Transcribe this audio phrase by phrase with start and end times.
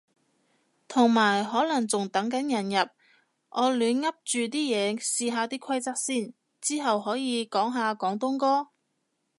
[0.87, 2.89] 同埋可能仲等緊人入，
[3.49, 6.33] 我亂噏住啲嘢試下啲規則先。
[6.59, 8.69] 之後可以講下廣東歌？